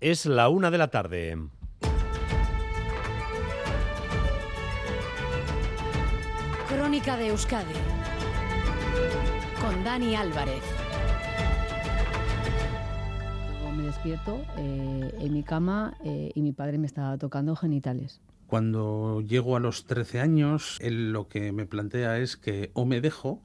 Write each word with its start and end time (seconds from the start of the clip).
Es 0.00 0.26
la 0.26 0.50
una 0.50 0.70
de 0.70 0.76
la 0.76 0.88
tarde. 0.88 1.38
Crónica 6.68 7.16
de 7.16 7.28
Euskadi 7.28 7.72
con 9.58 9.82
Dani 9.84 10.14
Álvarez. 10.14 10.62
Luego 13.48 13.74
me 13.74 13.84
despierto 13.84 14.44
eh, 14.58 15.14
en 15.18 15.32
mi 15.32 15.42
cama 15.42 15.96
eh, 16.04 16.30
y 16.34 16.42
mi 16.42 16.52
padre 16.52 16.76
me 16.76 16.86
estaba 16.86 17.16
tocando 17.16 17.56
genitales. 17.56 18.20
Cuando 18.46 19.22
llego 19.22 19.56
a 19.56 19.60
los 19.60 19.86
13 19.86 20.20
años, 20.20 20.76
él 20.82 21.10
lo 21.12 21.26
que 21.28 21.52
me 21.52 21.64
plantea 21.64 22.18
es 22.18 22.36
que 22.36 22.70
o 22.74 22.84
me 22.84 23.00
dejo 23.00 23.40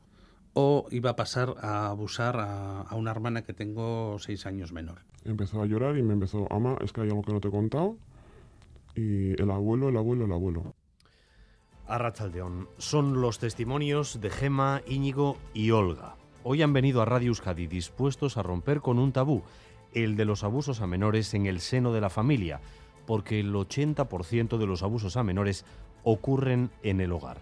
o 0.53 0.87
iba 0.91 1.11
a 1.11 1.15
pasar 1.15 1.55
a 1.61 1.87
abusar 1.87 2.37
a, 2.37 2.81
a 2.81 2.95
una 2.95 3.11
hermana 3.11 3.43
que 3.43 3.53
tengo 3.53 4.17
seis 4.19 4.45
años 4.45 4.71
menor. 4.71 4.99
Empezó 5.23 5.61
a 5.61 5.65
llorar 5.65 5.97
y 5.97 6.03
me 6.03 6.13
empezó, 6.13 6.47
ama, 6.51 6.77
es 6.81 6.91
que 6.91 7.01
hay 7.01 7.09
algo 7.09 7.21
que 7.21 7.33
no 7.33 7.39
te 7.39 7.47
he 7.47 7.51
contado. 7.51 7.97
Y 8.95 9.39
el 9.41 9.51
abuelo, 9.51 9.89
el 9.89 9.97
abuelo, 9.97 10.25
el 10.25 10.31
abuelo. 10.31 10.75
Arrachaldeón. 11.87 12.69
Son 12.77 13.21
los 13.21 13.39
testimonios 13.39 14.21
de 14.21 14.29
Gema, 14.29 14.81
Íñigo 14.87 15.37
y 15.53 15.71
Olga. 15.71 16.15
Hoy 16.43 16.61
han 16.61 16.73
venido 16.73 17.01
a 17.01 17.05
Radio 17.05 17.27
Euskadi 17.27 17.67
dispuestos 17.67 18.37
a 18.37 18.43
romper 18.43 18.81
con 18.81 18.97
un 18.97 19.11
tabú, 19.11 19.43
el 19.93 20.15
de 20.15 20.25
los 20.25 20.43
abusos 20.43 20.81
a 20.81 20.87
menores 20.87 21.33
en 21.33 21.45
el 21.45 21.59
seno 21.59 21.93
de 21.93 22.01
la 22.01 22.09
familia, 22.09 22.61
porque 23.05 23.39
el 23.39 23.53
80% 23.53 24.57
de 24.57 24.65
los 24.65 24.83
abusos 24.83 25.17
a 25.17 25.23
menores 25.23 25.65
ocurren 26.03 26.71
en 26.81 27.01
el 27.01 27.11
hogar. 27.11 27.41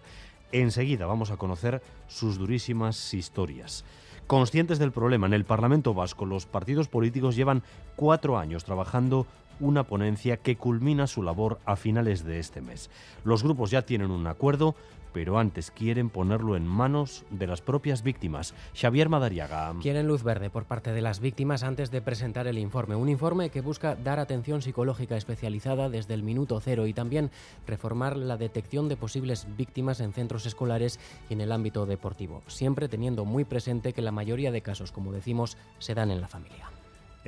Enseguida 0.51 1.05
vamos 1.05 1.31
a 1.31 1.37
conocer 1.37 1.81
sus 2.07 2.37
durísimas 2.37 3.13
historias. 3.13 3.85
Conscientes 4.25 4.79
del 4.79 4.91
problema, 4.91 5.27
en 5.27 5.33
el 5.33 5.45
Parlamento 5.45 5.93
Vasco 5.93 6.25
los 6.25 6.45
partidos 6.45 6.87
políticos 6.87 7.35
llevan 7.35 7.63
cuatro 7.95 8.37
años 8.37 8.63
trabajando 8.63 9.27
una 9.59 9.83
ponencia 9.83 10.37
que 10.37 10.55
culmina 10.55 11.07
su 11.07 11.21
labor 11.21 11.59
a 11.65 11.75
finales 11.75 12.23
de 12.23 12.39
este 12.39 12.61
mes. 12.61 12.89
Los 13.23 13.43
grupos 13.43 13.71
ya 13.71 13.83
tienen 13.83 14.11
un 14.11 14.27
acuerdo, 14.27 14.75
pero 15.13 15.39
antes 15.39 15.71
quieren 15.71 16.09
ponerlo 16.09 16.55
en 16.55 16.67
manos 16.67 17.25
de 17.29 17.47
las 17.47 17.61
propias 17.61 18.03
víctimas. 18.03 18.53
Xavier 18.73 19.09
Madariaga. 19.09 19.73
Quieren 19.81 20.07
luz 20.07 20.23
verde 20.23 20.49
por 20.49 20.65
parte 20.65 20.91
de 20.91 21.01
las 21.01 21.19
víctimas 21.19 21.63
antes 21.63 21.91
de 21.91 22.01
presentar 22.01 22.47
el 22.47 22.57
informe. 22.57 22.95
Un 22.95 23.09
informe 23.09 23.49
que 23.49 23.61
busca 23.61 23.95
dar 23.95 24.19
atención 24.19 24.61
psicológica 24.61 25.17
especializada 25.17 25.89
desde 25.89 26.13
el 26.13 26.23
minuto 26.23 26.59
cero 26.59 26.87
y 26.87 26.93
también 26.93 27.31
reformar 27.67 28.17
la 28.17 28.37
detección 28.37 28.89
de 28.89 28.97
posibles 28.97 29.47
víctimas 29.57 29.99
en 29.99 30.13
centros 30.13 30.45
escolares 30.45 30.99
y 31.29 31.33
en 31.33 31.41
el 31.41 31.51
ámbito 31.51 31.85
deportivo, 31.85 32.43
siempre 32.47 32.87
teniendo 32.87 33.25
muy 33.25 33.45
presente 33.45 33.93
que 33.93 34.01
la 34.01 34.11
mayoría 34.11 34.51
de 34.51 34.61
casos, 34.61 34.91
como 34.91 35.11
decimos, 35.11 35.57
se 35.79 35.95
dan 35.95 36.11
en 36.11 36.21
la 36.21 36.27
familia. 36.27 36.78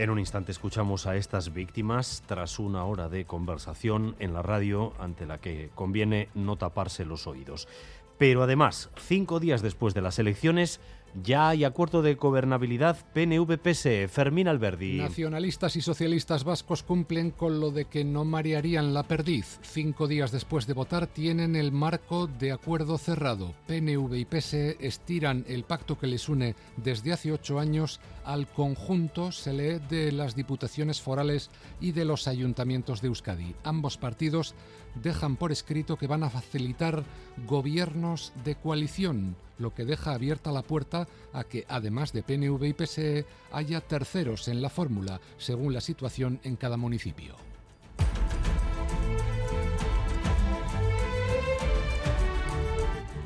En 0.02 0.10
un 0.10 0.18
instante 0.18 0.52
escuchamos 0.52 1.06
a 1.06 1.16
estas 1.16 1.54
víctimas 1.54 2.24
tras 2.26 2.58
una 2.58 2.86
hora 2.86 3.08
de 3.08 3.26
conversación 3.26 4.16
en 4.18 4.34
la 4.34 4.42
radio 4.42 4.94
ante 4.98 5.28
la 5.28 5.38
que 5.38 5.70
conviene 5.76 6.30
no 6.34 6.56
taparse 6.56 7.06
los 7.06 7.28
oídos. 7.28 7.68
Pero 8.18 8.42
además, 8.42 8.90
cinco 8.98 9.40
días 9.40 9.62
después 9.62 9.94
de 9.94 10.02
las 10.02 10.18
elecciones, 10.18 10.80
ya 11.24 11.50
hay 11.50 11.64
acuerdo 11.64 12.02
de 12.02 12.16
gobernabilidad 12.16 12.98
PNV-PSE. 13.14 14.08
Fermín 14.08 14.48
Alberdi. 14.48 14.98
Nacionalistas 14.98 15.76
y 15.76 15.82
socialistas 15.82 16.44
vascos 16.44 16.84
cumplen 16.84 17.32
con 17.32 17.60
lo 17.60 17.72
de 17.72 17.86
que 17.86 18.04
no 18.04 18.26
marearían 18.26 18.94
la 18.94 19.04
perdiz. 19.04 19.60
Cinco 19.62 20.08
días 20.08 20.32
después 20.32 20.68
de 20.68 20.74
votar 20.74 21.08
tienen 21.08 21.56
el 21.56 21.72
marco 21.72 22.28
de 22.28 22.52
acuerdo 22.52 22.98
cerrado. 22.98 23.54
PNV 23.68 24.14
y 24.16 24.26
PSE 24.26 24.78
estiran 24.80 25.46
el 25.48 25.64
pacto 25.64 25.98
que 25.98 26.08
les 26.08 26.30
une 26.30 26.56
desde 26.78 27.14
hace 27.14 27.32
ocho 27.32 27.60
años 27.60 28.00
al 28.24 28.48
conjunto, 28.48 29.32
se 29.32 29.54
lee, 29.54 29.82
de 29.90 30.12
las 30.12 30.36
diputaciones 30.36 31.02
forales 31.02 31.50
y 31.80 31.92
de 31.92 32.06
los 32.06 32.28
ayuntamientos 32.28 33.02
de 33.02 33.08
Euskadi. 33.08 33.56
Ambos 33.64 33.98
partidos 33.98 34.56
dejan 34.96 35.36
por 35.38 35.52
escrito 35.52 35.98
que 35.98 36.08
van 36.08 36.24
a 36.24 36.30
facilitar 36.30 37.04
gobiernos 37.48 38.34
de 38.44 38.56
coalición, 38.56 39.36
lo 39.62 39.74
que 39.74 39.86
deja 39.86 40.14
abierta 40.14 40.52
la 40.52 40.64
puerta 40.64 41.08
a 41.34 41.44
que, 41.44 41.66
además 41.68 42.12
de 42.14 42.24
PNV 42.24 42.64
y 42.64 42.74
PSE, 42.74 43.26
haya 43.52 43.82
terceros 43.82 44.48
en 44.48 44.62
la 44.62 44.70
fórmula, 44.70 45.22
según 45.38 45.74
la 45.74 45.82
situación 45.82 46.40
en 46.44 46.56
cada 46.56 46.78
municipio. 46.78 47.36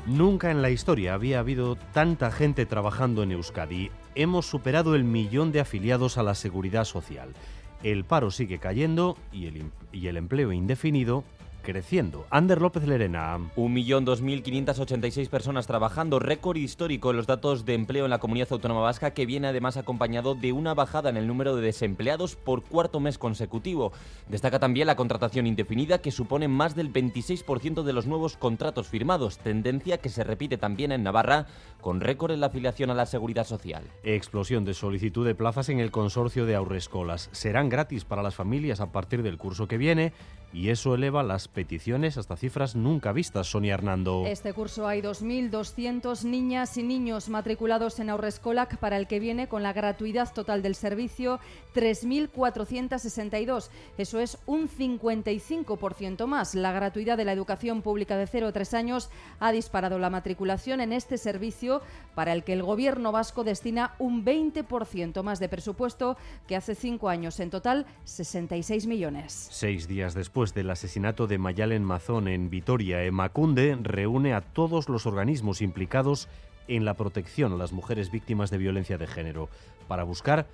Nunca 0.06 0.52
en 0.52 0.62
la 0.62 0.70
historia 0.70 1.14
había 1.14 1.40
habido 1.40 1.74
tanta 1.74 2.30
gente 2.30 2.64
trabajando 2.64 3.24
en 3.24 3.32
Euskadi. 3.32 3.90
Hemos 4.14 4.46
superado 4.46 4.94
el 4.94 5.02
millón 5.02 5.50
de 5.50 5.58
afiliados 5.58 6.16
a 6.16 6.22
la 6.22 6.36
seguridad 6.36 6.84
social. 6.84 7.34
El 7.82 8.04
paro 8.04 8.30
sigue 8.30 8.58
cayendo 8.58 9.16
y 9.32 9.46
el, 9.46 9.72
y 9.90 10.06
el 10.06 10.16
empleo 10.16 10.52
indefinido 10.52 11.24
creciendo. 11.66 12.26
Ander 12.30 12.62
López 12.62 12.86
Lerena. 12.86 13.38
1.2586 13.56 15.28
personas 15.28 15.66
trabajando, 15.66 16.20
récord 16.20 16.56
histórico 16.56 17.10
en 17.10 17.16
los 17.16 17.26
datos 17.26 17.64
de 17.64 17.74
empleo 17.74 18.04
en 18.04 18.10
la 18.10 18.20
comunidad 18.20 18.52
autónoma 18.52 18.82
vasca, 18.82 19.12
que 19.12 19.26
viene 19.26 19.48
además 19.48 19.76
acompañado 19.76 20.36
de 20.36 20.52
una 20.52 20.74
bajada 20.74 21.10
en 21.10 21.16
el 21.16 21.26
número 21.26 21.56
de 21.56 21.62
desempleados 21.62 22.36
por 22.36 22.62
cuarto 22.62 23.00
mes 23.00 23.18
consecutivo. 23.18 23.92
Destaca 24.28 24.60
también 24.60 24.86
la 24.86 24.94
contratación 24.94 25.48
indefinida, 25.48 25.98
que 25.98 26.12
supone 26.12 26.46
más 26.46 26.76
del 26.76 26.92
26% 26.92 27.82
de 27.82 27.92
los 27.92 28.06
nuevos 28.06 28.36
contratos 28.36 28.86
firmados, 28.86 29.38
tendencia 29.38 29.98
que 29.98 30.08
se 30.08 30.22
repite 30.22 30.58
también 30.58 30.92
en 30.92 31.02
Navarra, 31.02 31.46
con 31.80 32.00
récord 32.00 32.30
en 32.30 32.40
la 32.40 32.46
afiliación 32.46 32.90
a 32.90 32.94
la 32.94 33.06
seguridad 33.06 33.44
social. 33.44 33.82
Explosión 34.04 34.64
de 34.64 34.74
solicitud 34.74 35.26
de 35.26 35.34
plazas 35.34 35.68
en 35.68 35.80
el 35.80 35.90
consorcio 35.90 36.46
de 36.46 36.54
Aurrescolas. 36.54 37.28
Serán 37.32 37.68
gratis 37.70 38.04
para 38.04 38.22
las 38.22 38.36
familias 38.36 38.80
a 38.80 38.92
partir 38.92 39.24
del 39.24 39.36
curso 39.36 39.66
que 39.66 39.78
viene 39.78 40.12
y 40.52 40.70
eso 40.70 40.94
eleva 40.94 41.22
las 41.22 41.48
peticiones 41.56 42.18
hasta 42.18 42.36
cifras 42.36 42.76
nunca 42.76 43.12
vistas, 43.12 43.46
Sonia 43.46 43.72
Hernando. 43.72 44.24
Este 44.26 44.52
curso 44.52 44.86
hay 44.86 45.00
2.200 45.00 46.22
niñas 46.24 46.76
y 46.76 46.82
niños 46.82 47.30
matriculados 47.30 47.98
en 47.98 48.10
Aurrescolac 48.10 48.76
para 48.76 48.98
el 48.98 49.06
que 49.06 49.20
viene 49.20 49.48
con 49.48 49.62
la 49.62 49.72
gratuidad 49.72 50.30
total 50.34 50.60
del 50.60 50.74
servicio 50.74 51.40
3.462. 51.74 53.70
Eso 53.96 54.20
es 54.20 54.36
un 54.44 54.68
55% 54.68 56.26
más. 56.26 56.54
La 56.54 56.72
gratuidad 56.72 57.16
de 57.16 57.24
la 57.24 57.32
educación 57.32 57.80
pública 57.80 58.18
de 58.18 58.26
0 58.26 58.48
a 58.48 58.52
3 58.52 58.74
años 58.74 59.08
ha 59.40 59.50
disparado 59.50 59.98
la 59.98 60.10
matriculación 60.10 60.82
en 60.82 60.92
este 60.92 61.16
servicio 61.16 61.80
para 62.14 62.34
el 62.34 62.44
que 62.44 62.52
el 62.52 62.62
gobierno 62.62 63.12
vasco 63.12 63.44
destina 63.44 63.94
un 63.98 64.26
20% 64.26 65.22
más 65.22 65.40
de 65.40 65.48
presupuesto 65.48 66.18
que 66.46 66.56
hace 66.56 66.74
cinco 66.74 67.08
años. 67.08 67.40
En 67.40 67.48
total, 67.48 67.86
66 68.04 68.86
millones. 68.86 69.48
Seis 69.50 69.88
días 69.88 70.12
después 70.12 70.52
del 70.52 70.68
asesinato 70.68 71.26
de 71.26 71.45
Mayalen 71.46 71.84
Mazón 71.84 72.26
en 72.26 72.50
Vitoria, 72.50 73.04
Emacunde 73.04 73.78
reúne 73.80 74.34
a 74.34 74.40
todos 74.40 74.88
los 74.88 75.06
organismos 75.06 75.62
implicados 75.62 76.26
en 76.66 76.84
la 76.84 76.94
protección 76.94 77.52
a 77.52 77.56
las 77.56 77.70
mujeres 77.70 78.10
víctimas 78.10 78.50
de 78.50 78.58
violencia 78.58 78.98
de 78.98 79.06
género 79.06 79.48
para 79.86 80.02
buscar 80.02 80.48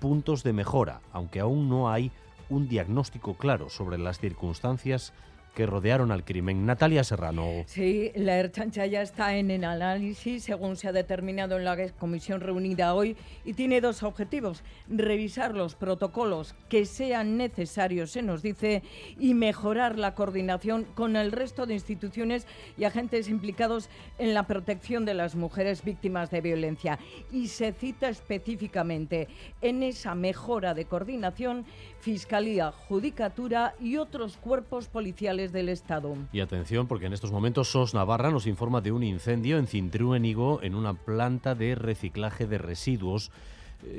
puntos 0.00 0.42
de 0.42 0.52
mejora, 0.52 1.00
aunque 1.14 1.40
aún 1.40 1.70
no 1.70 1.90
hay 1.90 2.12
un 2.50 2.68
diagnóstico 2.68 3.38
claro 3.38 3.70
sobre 3.70 3.96
las 3.96 4.18
circunstancias 4.18 5.14
que 5.54 5.66
rodearon 5.66 6.10
al 6.10 6.24
crimen. 6.24 6.66
Natalia 6.66 7.04
Serrano. 7.04 7.64
Sí, 7.66 8.10
la 8.16 8.38
Erchancha 8.38 8.86
ya 8.86 9.02
está 9.02 9.36
en 9.36 9.50
el 9.50 9.64
análisis, 9.64 10.44
según 10.44 10.76
se 10.76 10.88
ha 10.88 10.92
determinado 10.92 11.56
en 11.56 11.64
la 11.64 11.76
comisión 11.92 12.40
reunida 12.40 12.94
hoy, 12.94 13.16
y 13.44 13.54
tiene 13.54 13.80
dos 13.80 14.02
objetivos. 14.02 14.62
Revisar 14.88 15.54
los 15.54 15.74
protocolos 15.74 16.54
que 16.68 16.86
sean 16.86 17.36
necesarios, 17.36 18.10
se 18.10 18.22
nos 18.22 18.42
dice, 18.42 18.82
y 19.18 19.34
mejorar 19.34 19.98
la 19.98 20.14
coordinación 20.14 20.84
con 20.94 21.16
el 21.16 21.32
resto 21.32 21.66
de 21.66 21.74
instituciones 21.74 22.46
y 22.76 22.84
agentes 22.84 23.28
implicados 23.28 23.88
en 24.18 24.34
la 24.34 24.46
protección 24.46 25.04
de 25.04 25.14
las 25.14 25.34
mujeres 25.34 25.84
víctimas 25.84 26.30
de 26.30 26.40
violencia. 26.40 26.98
Y 27.30 27.48
se 27.48 27.72
cita 27.72 28.08
específicamente 28.08 29.28
en 29.60 29.82
esa 29.82 30.14
mejora 30.14 30.74
de 30.74 30.84
coordinación 30.86 31.64
Fiscalía, 32.00 32.70
Judicatura 32.70 33.74
y 33.80 33.96
otros 33.96 34.36
cuerpos 34.36 34.88
policiales 34.88 35.43
del 35.52 35.68
Estado. 35.68 36.14
Y 36.32 36.40
atención, 36.40 36.86
porque 36.86 37.06
en 37.06 37.12
estos 37.12 37.32
momentos 37.32 37.68
SOS 37.68 37.94
Navarra 37.94 38.30
nos 38.30 38.46
informa 38.46 38.80
de 38.80 38.92
un 38.92 39.02
incendio 39.02 39.58
en 39.58 39.66
Cintrúenigo 39.66 40.62
en 40.62 40.74
una 40.74 40.94
planta 40.94 41.54
de 41.54 41.74
reciclaje 41.74 42.46
de 42.46 42.58
residuos 42.58 43.30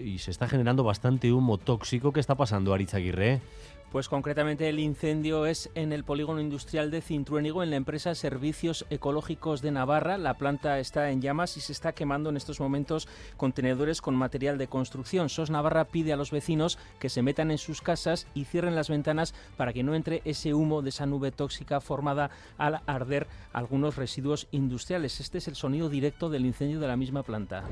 y 0.03 0.17
se 0.19 0.31
está 0.31 0.47
generando 0.47 0.83
bastante 0.83 1.31
humo 1.31 1.57
tóxico. 1.57 2.11
¿Qué 2.11 2.19
está 2.19 2.35
pasando, 2.35 2.73
Aritz 2.73 2.93
Aguirre? 2.93 3.41
Pues 3.95 4.09
concretamente 4.09 4.67
el 4.67 4.79
incendio 4.79 5.45
es 5.45 5.69
en 5.73 5.93
el 5.93 6.03
polígono 6.03 6.41
industrial 6.41 6.91
de 6.91 7.01
Cintruénigo, 7.01 7.63
en 7.63 7.69
la 7.69 7.77
empresa 7.77 8.13
Servicios 8.13 8.85
Ecológicos 8.89 9.61
de 9.61 9.71
Navarra. 9.71 10.17
La 10.17 10.33
planta 10.33 10.79
está 10.79 11.11
en 11.11 11.21
llamas 11.21 11.55
y 11.55 11.61
se 11.61 11.71
está 11.71 11.93
quemando 11.93 12.29
en 12.29 12.35
estos 12.35 12.59
momentos 12.59 13.07
contenedores 13.37 14.01
con 14.01 14.13
material 14.15 14.57
de 14.57 14.67
construcción. 14.67 15.29
SOS 15.29 15.49
Navarra 15.49 15.85
pide 15.85 16.11
a 16.11 16.17
los 16.17 16.31
vecinos 16.31 16.77
que 16.99 17.07
se 17.07 17.21
metan 17.21 17.51
en 17.51 17.57
sus 17.57 17.81
casas 17.81 18.27
y 18.33 18.43
cierren 18.43 18.75
las 18.75 18.89
ventanas 18.89 19.33
para 19.55 19.71
que 19.71 19.83
no 19.83 19.95
entre 19.95 20.21
ese 20.25 20.53
humo 20.53 20.81
de 20.81 20.89
esa 20.89 21.05
nube 21.05 21.31
tóxica 21.31 21.79
formada 21.79 22.31
al 22.57 22.81
arder 22.87 23.27
algunos 23.53 23.95
residuos 23.95 24.47
industriales. 24.51 25.21
Este 25.21 25.37
es 25.37 25.47
el 25.47 25.55
sonido 25.55 25.87
directo 25.87 26.29
del 26.29 26.45
incendio 26.45 26.81
de 26.81 26.87
la 26.87 26.97
misma 26.97 27.23
planta. 27.23 27.63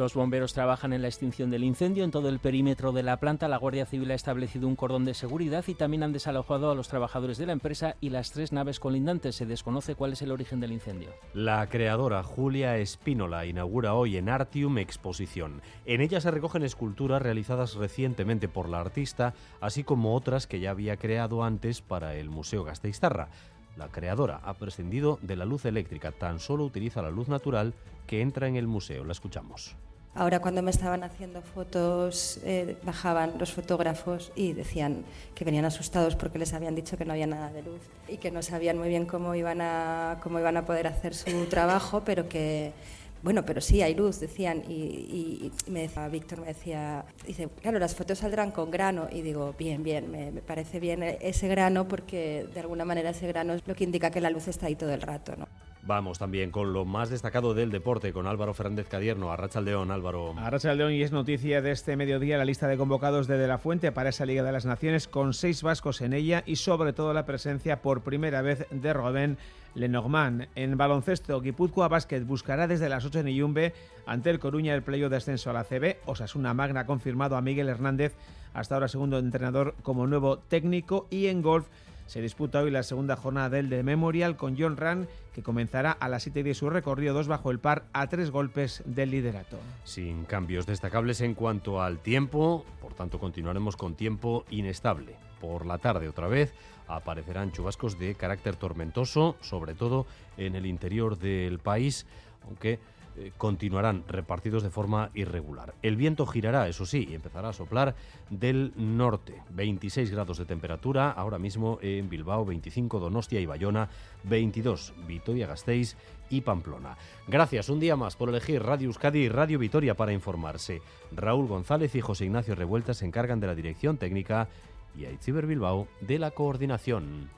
Los 0.00 0.14
bomberos 0.14 0.54
trabajan 0.54 0.92
en 0.92 1.02
la 1.02 1.08
extinción 1.08 1.50
del 1.50 1.64
incendio 1.64 2.04
en 2.04 2.12
todo 2.12 2.28
el 2.28 2.38
perímetro 2.38 2.92
de 2.92 3.02
la 3.02 3.18
planta. 3.18 3.48
La 3.48 3.58
Guardia 3.58 3.84
Civil 3.84 4.12
ha 4.12 4.14
establecido 4.14 4.68
un 4.68 4.74
cordón 4.76 5.04
de 5.04 5.14
seguridad 5.14 5.64
y 5.66 5.74
también 5.74 6.04
han 6.04 6.12
desalojado 6.12 6.70
a 6.70 6.74
los 6.76 6.88
trabajadores 6.88 7.38
de 7.38 7.44
la 7.44 7.52
empresa 7.52 7.96
y 8.00 8.08
las 8.08 8.30
tres 8.30 8.50
naves 8.50 8.80
colindantes. 8.80 9.34
Se 9.34 9.44
desconoce 9.44 9.96
cuál 9.96 10.12
es 10.12 10.22
el 10.22 10.30
origen 10.30 10.58
del 10.58 10.72
incendio. 10.72 11.10
La 11.34 11.68
creadora 11.68 12.22
Julia 12.22 12.78
Espínola 12.78 13.44
inaugura 13.46 13.94
hoy 13.94 14.16
en 14.16 14.28
Artium 14.28 14.78
exposición. 14.78 15.60
En 15.84 16.00
ella 16.00 16.20
se 16.20 16.30
recogen 16.30 16.62
esculturas 16.62 17.20
realizadas 17.20 17.74
recientemente 17.74 18.48
por 18.48 18.68
la 18.68 18.80
artista, 18.80 19.34
así 19.60 19.82
como 19.82 20.14
otras 20.14 20.46
que 20.46 20.60
ya 20.60 20.70
había 20.70 20.96
creado 20.98 21.42
antes 21.42 21.82
para 21.82 22.14
el 22.14 22.30
Museo 22.30 22.62
Gasteiztarra. 22.62 23.28
La 23.76 23.88
creadora 23.88 24.40
ha 24.44 24.54
prescindido 24.54 25.18
de 25.22 25.36
la 25.36 25.44
luz 25.44 25.64
eléctrica, 25.64 26.12
tan 26.12 26.40
solo 26.40 26.64
utiliza 26.64 27.02
la 27.02 27.10
luz 27.10 27.28
natural 27.28 27.74
que 28.06 28.20
entra 28.20 28.48
en 28.48 28.56
el 28.56 28.66
museo. 28.66 29.04
La 29.04 29.12
escuchamos. 29.12 29.76
Ahora 30.12 30.40
cuando 30.40 30.60
me 30.60 30.72
estaban 30.72 31.04
haciendo 31.04 31.40
fotos, 31.40 32.40
eh, 32.42 32.76
bajaban 32.82 33.34
los 33.38 33.52
fotógrafos 33.52 34.32
y 34.34 34.54
decían 34.54 35.04
que 35.36 35.44
venían 35.44 35.64
asustados 35.64 36.16
porque 36.16 36.36
les 36.36 36.52
habían 36.52 36.74
dicho 36.74 36.96
que 36.96 37.04
no 37.04 37.12
había 37.12 37.28
nada 37.28 37.52
de 37.52 37.62
luz 37.62 37.80
y 38.08 38.16
que 38.16 38.32
no 38.32 38.42
sabían 38.42 38.76
muy 38.76 38.88
bien 38.88 39.06
cómo 39.06 39.36
iban 39.36 39.60
a, 39.60 40.18
cómo 40.20 40.40
iban 40.40 40.56
a 40.56 40.66
poder 40.66 40.88
hacer 40.88 41.14
su 41.14 41.46
trabajo, 41.46 42.02
pero 42.04 42.28
que, 42.28 42.72
bueno, 43.22 43.44
pero 43.44 43.60
sí 43.60 43.82
hay 43.82 43.94
luz, 43.94 44.20
decían. 44.20 44.62
Y, 44.68 45.52
me 45.66 45.82
decía, 45.82 46.08
Víctor 46.08 46.40
me 46.40 46.48
decía, 46.48 47.04
dice, 47.26 47.48
claro, 47.60 47.78
las 47.78 47.94
fotos 47.94 48.18
saldrán 48.18 48.50
con 48.50 48.70
grano. 48.70 49.08
Y 49.10 49.22
digo, 49.22 49.54
bien, 49.58 49.82
bien, 49.82 50.10
me, 50.10 50.30
me 50.30 50.40
parece 50.40 50.80
bien 50.80 51.02
ese 51.02 51.48
grano 51.48 51.86
porque 51.88 52.46
de 52.52 52.60
alguna 52.60 52.84
manera 52.84 53.10
ese 53.10 53.26
grano 53.26 53.54
es 53.54 53.62
lo 53.66 53.74
que 53.74 53.84
indica 53.84 54.10
que 54.10 54.20
la 54.20 54.30
luz 54.30 54.48
está 54.48 54.66
ahí 54.66 54.76
todo 54.76 54.92
el 54.92 55.02
rato, 55.02 55.34
¿no? 55.36 55.46
Vamos 55.82 56.18
también 56.18 56.50
con 56.50 56.72
lo 56.72 56.84
más 56.84 57.08
destacado 57.08 57.54
del 57.54 57.70
deporte, 57.70 58.12
con 58.12 58.26
Álvaro 58.26 58.52
Fernández 58.52 58.86
Cadierno. 58.86 59.32
Arrachaldeón, 59.32 59.90
Álvaro. 59.90 60.34
Arrachaldeón 60.36 60.92
y 60.92 61.02
es 61.02 61.10
noticia 61.10 61.62
de 61.62 61.70
este 61.70 61.96
mediodía 61.96 62.36
la 62.36 62.44
lista 62.44 62.68
de 62.68 62.76
convocados 62.76 63.26
de 63.26 63.38
De 63.38 63.48
La 63.48 63.58
Fuente 63.58 63.90
para 63.90 64.10
esa 64.10 64.26
Liga 64.26 64.42
de 64.42 64.52
las 64.52 64.66
Naciones, 64.66 65.08
con 65.08 65.32
seis 65.32 65.62
vascos 65.62 66.02
en 66.02 66.12
ella 66.12 66.42
y 66.46 66.56
sobre 66.56 66.92
todo 66.92 67.14
la 67.14 67.24
presencia 67.24 67.80
por 67.80 68.02
primera 68.02 68.42
vez 68.42 68.66
de 68.70 68.92
Robén 68.92 69.38
Lenormand. 69.74 70.48
En 70.54 70.76
baloncesto, 70.76 71.40
Guipúzcoa 71.40 71.88
Basket 71.88 72.20
buscará 72.24 72.66
desde 72.66 72.88
las 72.88 73.04
8 73.04 73.20
en 73.20 73.28
Iyumbe 73.28 73.72
ante 74.06 74.30
el 74.30 74.38
Coruña 74.38 74.74
el 74.74 74.82
playo 74.82 75.08
de 75.08 75.16
ascenso 75.16 75.48
a 75.50 75.54
la 75.54 75.64
CB. 75.64 75.96
Osasuna 76.04 76.52
Magna 76.52 76.86
confirmado 76.86 77.36
a 77.36 77.42
Miguel 77.42 77.68
Hernández, 77.68 78.14
hasta 78.52 78.74
ahora 78.74 78.88
segundo 78.88 79.18
entrenador 79.18 79.74
como 79.82 80.06
nuevo 80.06 80.38
técnico. 80.38 81.06
Y 81.10 81.28
en 81.28 81.40
golf 81.40 81.66
se 82.10 82.20
disputa 82.20 82.60
hoy 82.60 82.72
la 82.72 82.82
segunda 82.82 83.14
jornada 83.14 83.50
del 83.50 83.70
de 83.70 83.84
Memorial 83.84 84.36
con 84.36 84.56
John 84.58 84.76
Rand, 84.76 85.06
que 85.32 85.44
comenzará 85.44 85.92
a 85.92 86.08
las 86.08 86.24
7 86.24 86.42
de 86.42 86.54
su 86.54 86.68
recorrido, 86.68 87.14
dos 87.14 87.28
bajo 87.28 87.52
el 87.52 87.60
par, 87.60 87.84
a 87.92 88.08
tres 88.08 88.32
golpes 88.32 88.82
del 88.84 89.12
liderato. 89.12 89.60
Sin 89.84 90.24
cambios 90.24 90.66
destacables 90.66 91.20
en 91.20 91.34
cuanto 91.34 91.80
al 91.80 92.00
tiempo, 92.00 92.66
por 92.80 92.94
tanto 92.94 93.20
continuaremos 93.20 93.76
con 93.76 93.94
tiempo 93.94 94.44
inestable. 94.50 95.14
Por 95.40 95.64
la 95.66 95.78
tarde 95.78 96.08
otra 96.08 96.26
vez 96.26 96.52
aparecerán 96.88 97.52
chubascos 97.52 97.96
de 97.96 98.16
carácter 98.16 98.56
tormentoso, 98.56 99.36
sobre 99.40 99.74
todo 99.74 100.04
en 100.36 100.56
el 100.56 100.66
interior 100.66 101.16
del 101.16 101.60
país, 101.60 102.08
aunque 102.44 102.80
eh, 103.16 103.32
continuarán 103.36 104.04
repartidos 104.08 104.62
de 104.62 104.70
forma 104.70 105.10
irregular. 105.14 105.74
El 105.82 105.96
viento 105.96 106.26
girará, 106.26 106.68
eso 106.68 106.86
sí, 106.86 107.06
y 107.10 107.14
empezará 107.14 107.50
a 107.50 107.52
soplar 107.52 107.94
del 108.30 108.72
norte. 108.76 109.42
26 109.50 110.10
grados 110.10 110.38
de 110.38 110.44
temperatura 110.44 111.10
ahora 111.10 111.38
mismo 111.38 111.78
en 111.82 112.08
Bilbao, 112.08 112.44
25 112.44 113.00
Donostia 113.00 113.40
y 113.40 113.46
Bayona, 113.46 113.88
22 114.24 114.94
Vitoria-Gasteiz 115.06 115.96
y 116.30 116.42
Pamplona. 116.42 116.96
Gracias 117.26 117.68
un 117.68 117.80
día 117.80 117.96
más 117.96 118.16
por 118.16 118.28
elegir 118.28 118.62
Radio 118.62 118.86
Euskadi 118.86 119.20
y 119.20 119.28
Radio 119.28 119.58
Vitoria 119.58 119.94
para 119.94 120.12
informarse. 120.12 120.80
Raúl 121.12 121.48
González 121.48 121.94
y 121.94 122.00
José 122.00 122.26
Ignacio 122.26 122.54
Revuelta 122.54 122.94
se 122.94 123.06
encargan 123.06 123.40
de 123.40 123.48
la 123.48 123.54
dirección 123.54 123.98
técnica 123.98 124.48
y 124.96 125.04
Aitziber 125.04 125.46
Bilbao 125.46 125.88
de 126.00 126.18
la 126.18 126.30
coordinación. 126.30 127.28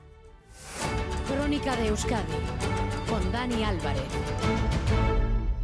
Crónica 1.27 1.75
de 1.75 1.87
Euskadi 1.87 2.33
con 3.09 3.31
Dani 3.31 3.63
Álvarez. 3.63 5.02